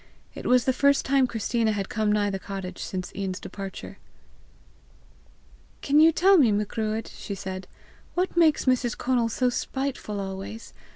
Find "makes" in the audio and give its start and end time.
8.35-8.65